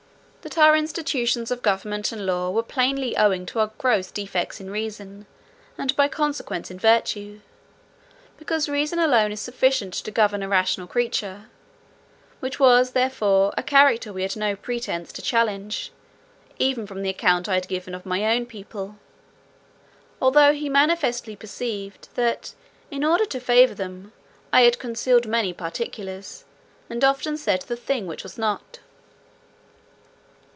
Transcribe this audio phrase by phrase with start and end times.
[0.43, 4.71] "That our institutions of government and law were plainly owing to our gross defects in
[4.71, 5.27] reason,
[5.77, 7.41] and by consequence in virtue;
[8.39, 11.45] because reason alone is sufficient to govern a rational creature;
[12.39, 15.91] which was, therefore, a character we had no pretence to challenge,
[16.57, 18.95] even from the account I had given of my own people;
[20.19, 22.55] although he manifestly perceived, that,
[22.89, 24.11] in order to favour them,
[24.51, 26.45] I had concealed many particulars,
[26.89, 28.79] and often said the thing which was not.